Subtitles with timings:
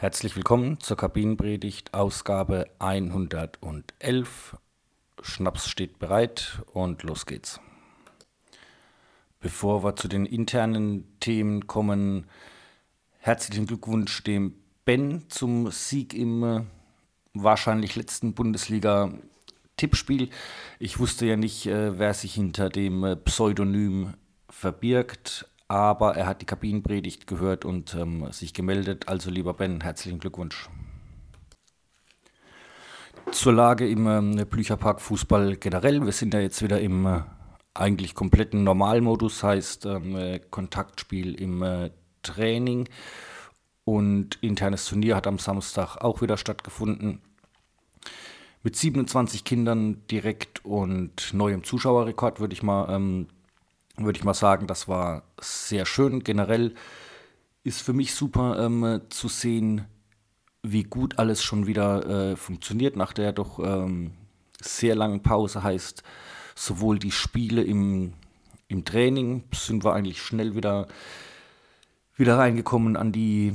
[0.00, 4.56] Herzlich willkommen zur Kabinenpredigt, Ausgabe 111.
[5.20, 7.60] Schnaps steht bereit und los geht's.
[9.40, 12.24] Bevor wir zu den internen Themen kommen,
[13.18, 14.54] herzlichen Glückwunsch dem
[14.86, 16.62] Ben zum Sieg im äh,
[17.34, 20.30] wahrscheinlich letzten Bundesliga-Tippspiel.
[20.78, 24.14] Ich wusste ja nicht, äh, wer sich hinter dem äh, Pseudonym
[24.48, 29.08] verbirgt, aber er hat die Kabinenpredigt gehört und ähm, sich gemeldet.
[29.08, 30.68] Also lieber Ben, herzlichen Glückwunsch.
[33.30, 36.04] Zur Lage im ähm, Blücherpark Fußball generell.
[36.04, 37.20] Wir sind ja jetzt wieder im äh,
[37.72, 41.90] eigentlich kompletten Normalmodus, heißt ähm, äh, Kontaktspiel im äh,
[42.24, 42.88] Training
[43.84, 47.20] und internes Turnier hat am Samstag auch wieder stattgefunden.
[48.64, 53.28] Mit 27 Kindern direkt und neuem Zuschauerrekord würde ich mal ähm,
[53.96, 56.24] würde ich mal sagen, das war sehr schön.
[56.24, 56.74] Generell
[57.64, 59.86] ist für mich super ähm, zu sehen,
[60.62, 64.12] wie gut alles schon wieder äh, funktioniert nach der doch ähm,
[64.60, 65.62] sehr langen Pause.
[65.62, 66.02] Heißt,
[66.54, 68.12] sowohl die Spiele im,
[68.68, 70.88] im Training sind wir eigentlich schnell wieder,
[72.16, 73.54] wieder reingekommen an die,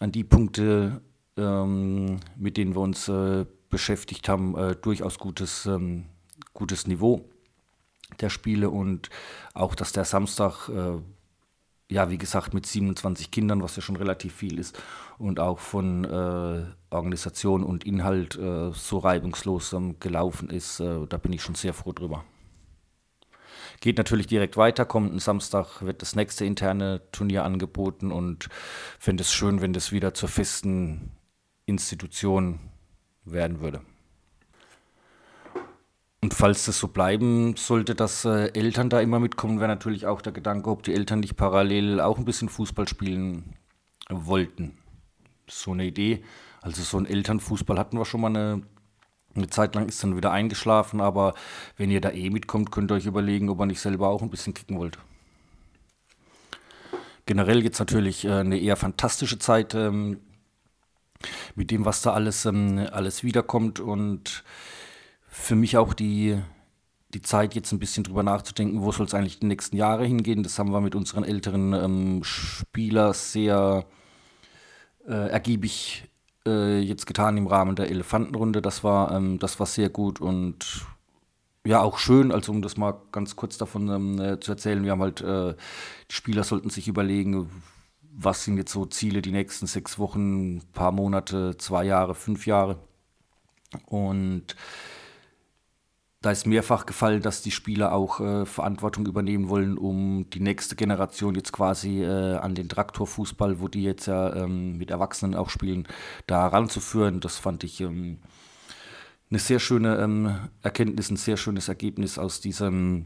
[0.00, 1.00] an die Punkte,
[1.36, 4.56] ähm, mit denen wir uns äh, beschäftigt haben.
[4.56, 6.04] Äh, durchaus gutes, ähm,
[6.52, 7.28] gutes Niveau
[8.20, 9.10] der Spiele und
[9.54, 10.98] auch, dass der Samstag, äh,
[11.92, 14.80] ja, wie gesagt, mit 27 Kindern, was ja schon relativ viel ist,
[15.18, 21.32] und auch von äh, Organisation und Inhalt äh, so reibungslos gelaufen ist, äh, da bin
[21.32, 22.24] ich schon sehr froh drüber.
[23.80, 28.48] Geht natürlich direkt weiter, kommenden Samstag wird das nächste interne Turnier angeboten und
[28.98, 31.12] fände es schön, wenn das wieder zur festen
[31.66, 32.60] Institution
[33.24, 33.80] werden würde.
[36.24, 40.22] Und falls das so bleiben sollte, dass äh, Eltern da immer mitkommen, wäre natürlich auch
[40.22, 43.52] der Gedanke, ob die Eltern nicht parallel auch ein bisschen Fußball spielen
[44.08, 44.78] wollten.
[45.46, 46.24] So eine Idee.
[46.62, 48.62] Also so ein Elternfußball hatten wir schon mal eine,
[49.34, 51.34] eine Zeit lang, ist dann wieder eingeschlafen, aber
[51.76, 54.30] wenn ihr da eh mitkommt, könnt ihr euch überlegen, ob ihr nicht selber auch ein
[54.30, 54.96] bisschen kicken wollt.
[57.26, 60.20] Generell jetzt natürlich äh, eine eher fantastische Zeit ähm,
[61.54, 64.42] mit dem, was da alles, ähm, alles wiederkommt und
[65.34, 66.40] für mich auch die,
[67.12, 70.44] die Zeit, jetzt ein bisschen drüber nachzudenken, wo soll es eigentlich die nächsten Jahre hingehen.
[70.44, 73.84] Das haben wir mit unseren älteren ähm, Spielern sehr
[75.06, 76.08] äh, ergiebig
[76.46, 78.62] äh, jetzt getan im Rahmen der Elefantenrunde.
[78.62, 80.86] Das war, ähm, das war sehr gut und
[81.66, 84.92] ja, auch schön, also um das mal ganz kurz davon ähm, äh, zu erzählen, wir
[84.92, 85.54] haben halt, äh,
[86.10, 87.50] die Spieler sollten sich überlegen,
[88.12, 92.78] was sind jetzt so Ziele die nächsten sechs Wochen, paar Monate, zwei Jahre, fünf Jahre.
[93.86, 94.54] Und
[96.24, 100.74] da ist mehrfach gefallen, dass die Spieler auch äh, Verantwortung übernehmen wollen, um die nächste
[100.74, 105.50] Generation jetzt quasi äh, an den Traktorfußball, wo die jetzt ja ähm, mit Erwachsenen auch
[105.50, 105.86] spielen,
[106.26, 107.20] da ranzuführen.
[107.20, 108.20] Das fand ich ähm,
[109.28, 113.04] eine sehr schöne ähm, Erkenntnis, ein sehr schönes Ergebnis aus diesem,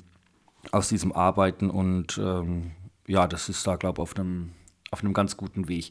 [0.70, 2.70] aus diesem Arbeiten und ähm,
[3.08, 4.52] ja, das ist da, glaube ich, auf einem,
[4.92, 5.90] auf einem ganz guten Weg.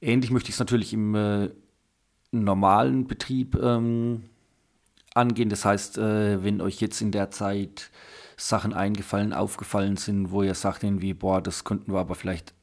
[0.00, 1.50] Ähnlich möchte ich es natürlich im äh,
[2.30, 4.30] normalen Betrieb ähm,
[5.18, 5.50] angehen.
[5.50, 7.90] Das heißt, äh, wenn euch jetzt in der Zeit
[8.36, 12.54] Sachen eingefallen, aufgefallen sind, wo ihr sagt irgendwie, boah, das könnten wir aber vielleicht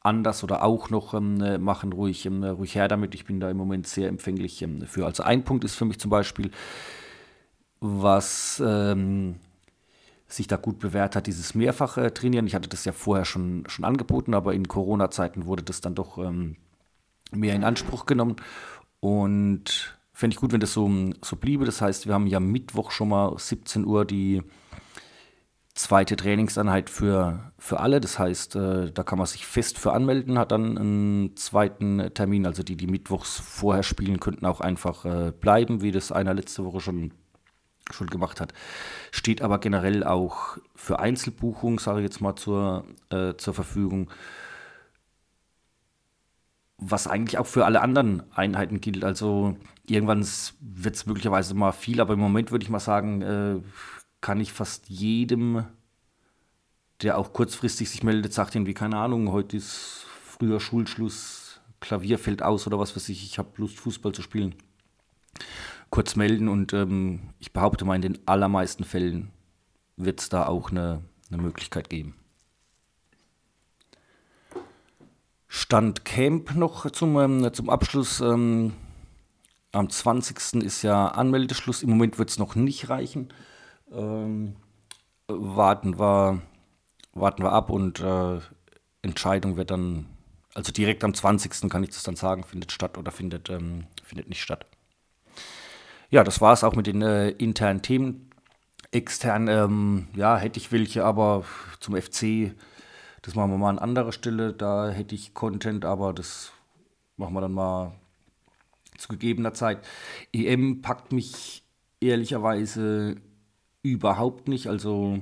[0.00, 3.14] anders oder auch noch ähm, äh, machen, ruhig, ähm, ruhig her damit.
[3.14, 5.04] Ich bin da im Moment sehr empfänglich ähm, für.
[5.06, 6.50] Also ein Punkt ist für mich zum Beispiel,
[7.80, 9.36] was ähm,
[10.28, 12.46] sich da gut bewährt hat, dieses mehrfache Trainieren.
[12.46, 16.18] Ich hatte das ja vorher schon, schon angeboten, aber in Corona-Zeiten wurde das dann doch
[16.18, 16.56] ähm,
[17.32, 18.36] mehr in Anspruch genommen.
[19.00, 20.90] Und Fände ich gut, wenn das so,
[21.22, 21.64] so bliebe.
[21.64, 24.42] Das heißt, wir haben ja Mittwoch schon mal 17 Uhr die
[25.76, 28.00] zweite Trainingseinheit für, für alle.
[28.00, 32.46] Das heißt, äh, da kann man sich fest für anmelden, hat dann einen zweiten Termin.
[32.46, 36.64] Also die, die mittwochs vorher spielen, könnten auch einfach äh, bleiben, wie das einer letzte
[36.64, 37.12] Woche schon,
[37.92, 38.52] schon gemacht hat.
[39.12, 44.10] Steht aber generell auch für Einzelbuchung, sage ich jetzt mal, zur, äh, zur Verfügung
[46.78, 49.04] was eigentlich auch für alle anderen Einheiten gilt.
[49.04, 50.26] Also irgendwann
[50.60, 53.60] wird es möglicherweise mal viel, aber im Moment würde ich mal sagen, äh,
[54.20, 55.64] kann ich fast jedem,
[57.02, 62.42] der auch kurzfristig sich meldet, sagt irgendwie, keine Ahnung, heute ist früher Schulschluss, Klavier fällt
[62.42, 64.54] aus oder was weiß ich, ich habe Lust, Fußball zu spielen.
[65.90, 69.30] Kurz melden und ähm, ich behaupte mal, in den allermeisten Fällen
[69.96, 72.14] wird es da auch eine, eine Möglichkeit geben.
[75.68, 78.20] Stand Camp noch zum, ähm, zum Abschluss.
[78.20, 78.72] Ähm,
[79.72, 80.64] am 20.
[80.64, 81.82] ist ja Anmeldeschluss.
[81.82, 83.28] Im Moment wird es noch nicht reichen.
[83.92, 84.56] Ähm,
[85.26, 86.40] warten, wir,
[87.12, 88.38] warten wir ab und äh,
[89.02, 90.06] Entscheidung wird dann,
[90.54, 91.68] also direkt am 20.
[91.68, 94.64] kann ich das dann sagen, findet statt oder findet, ähm, findet nicht statt.
[96.08, 98.30] Ja, das war es auch mit den äh, internen Themen.
[98.90, 101.44] Extern, ähm, ja, hätte ich welche, aber
[101.78, 102.54] zum FC,
[103.22, 104.52] das machen wir mal an anderer Stelle.
[104.52, 106.52] Da hätte ich Content, aber das
[107.16, 107.92] machen wir dann mal
[108.96, 109.84] zu gegebener Zeit.
[110.32, 111.64] EM packt mich
[112.00, 113.16] ehrlicherweise
[113.82, 114.68] überhaupt nicht.
[114.68, 115.20] Also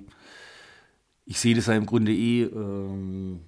[1.24, 3.40] ich sehe das ja im Grunde eh ähm,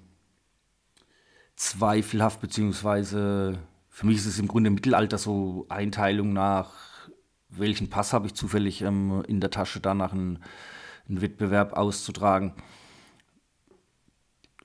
[1.57, 3.59] zweifelhaft, beziehungsweise
[3.89, 6.73] für mich ist es im Grunde im Mittelalter so Einteilung nach,
[7.49, 10.39] welchen Pass habe ich zufällig ähm, in der Tasche, danach einen,
[11.09, 12.53] einen Wettbewerb auszutragen.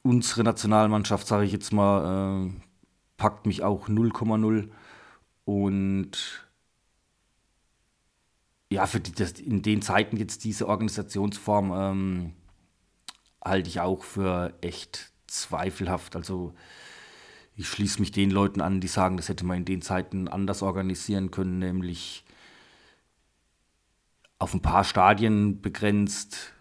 [0.03, 2.61] Unsere Nationalmannschaft, sage ich jetzt mal, äh,
[3.17, 4.69] packt mich auch 0,0
[5.45, 6.47] und
[8.69, 12.33] ja, für die, das, in den Zeiten jetzt diese Organisationsform ähm,
[13.43, 16.15] halte ich auch für echt zweifelhaft.
[16.15, 16.53] Also
[17.55, 20.63] ich schließe mich den Leuten an, die sagen, das hätte man in den Zeiten anders
[20.63, 22.25] organisieren können, nämlich
[24.39, 26.53] auf ein paar Stadien begrenzt,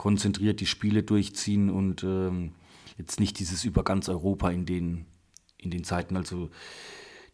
[0.00, 2.52] konzentriert die Spiele durchziehen und ähm,
[2.96, 5.04] jetzt nicht dieses über ganz Europa in den,
[5.58, 6.16] in den Zeiten.
[6.16, 6.48] Also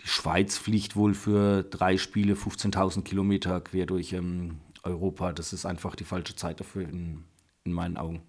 [0.02, 5.32] die Schweiz fliegt wohl für drei Spiele 15.000 Kilometer quer durch ähm, Europa.
[5.32, 7.22] Das ist einfach die falsche Zeit dafür in,
[7.62, 8.22] in meinen Augen.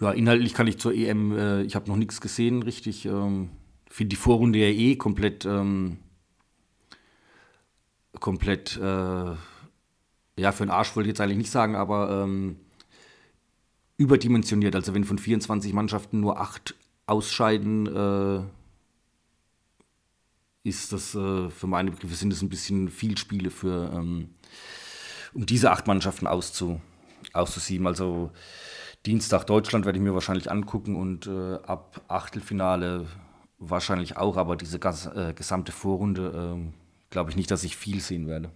[0.00, 3.06] Ja, inhaltlich kann ich zur EM, äh, ich habe noch nichts gesehen, richtig.
[3.06, 3.50] Ähm,
[3.88, 5.98] Finde die Vorrunde ja eh komplett, ähm,
[8.18, 9.36] komplett, äh,
[10.38, 12.56] ja, für den Arsch wollte ich jetzt eigentlich nicht sagen, aber ähm,
[13.96, 14.74] überdimensioniert.
[14.74, 16.74] Also wenn von 24 Mannschaften nur acht
[17.06, 18.42] ausscheiden, äh,
[20.68, 24.30] ist das äh, für meine Begriffe sind das ein bisschen viel Spiele für, ähm,
[25.34, 26.80] um diese acht Mannschaften auszu,
[27.32, 27.86] auszusieben.
[27.86, 28.30] Also
[29.06, 33.06] Dienstag Deutschland werde ich mir wahrscheinlich angucken und äh, ab Achtelfinale
[33.58, 36.72] wahrscheinlich auch, aber diese gas, äh, gesamte Vorrunde äh,
[37.10, 38.50] glaube ich nicht, dass ich viel sehen werde.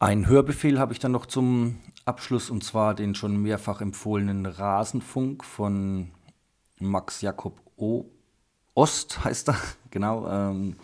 [0.00, 5.44] Ein Hörbefehl habe ich dann noch zum Abschluss und zwar den schon mehrfach empfohlenen Rasenfunk
[5.44, 6.12] von
[6.78, 8.04] Max Jakob o.
[8.74, 9.56] Ost heißt er,
[9.90, 10.28] genau.
[10.30, 10.76] Ähm,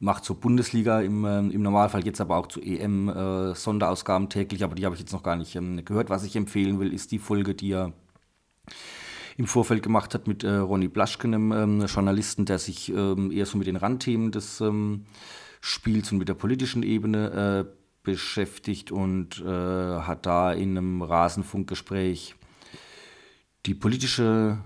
[0.00, 4.64] macht zur Bundesliga im, ähm, im Normalfall, jetzt aber auch zu EM äh, Sonderausgaben täglich,
[4.64, 6.10] aber die habe ich jetzt noch gar nicht ähm, gehört.
[6.10, 7.92] Was ich empfehlen will, ist die Folge, die er
[9.36, 13.46] im Vorfeld gemacht hat mit äh, Ronny Blaschken, einem ähm, Journalisten, der sich ähm, eher
[13.46, 15.04] so mit den Randthemen des ähm,
[15.60, 22.34] Spiels und mit der politischen Ebene äh, beschäftigt und äh, hat da in einem Rasenfunkgespräch
[23.66, 24.58] die politische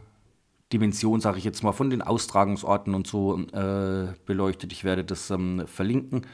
[0.72, 4.72] Dimension, sage ich jetzt mal, von den Austragungsorten und so äh, beleuchtet.
[4.72, 6.26] Ich werde das ähm, verlinken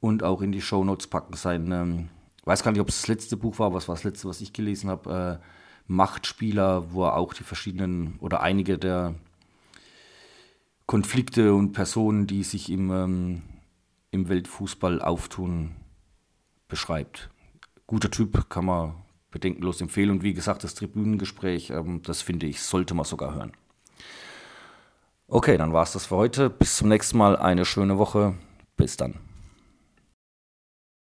[0.00, 1.34] und auch in die Show Notes packen.
[1.34, 2.08] Sein, ähm,
[2.44, 4.52] weiß gar nicht, ob es das letzte Buch war, was war das letzte, was ich
[4.52, 5.40] gelesen habe.
[5.40, 5.46] Äh,
[5.86, 9.14] Machtspieler, wo er auch die verschiedenen oder einige der
[10.86, 13.42] Konflikte und Personen, die sich im, ähm,
[14.10, 15.72] im Weltfußball auftun,
[16.72, 17.28] beschreibt.
[17.86, 18.94] Guter Typ, kann man
[19.30, 20.08] bedenkenlos empfehlen.
[20.08, 23.52] Und wie gesagt, das Tribünengespräch, ähm, das finde ich, sollte man sogar hören.
[25.28, 26.48] Okay, dann war es das für heute.
[26.48, 27.36] Bis zum nächsten Mal.
[27.36, 28.34] Eine schöne Woche.
[28.78, 29.20] Bis dann.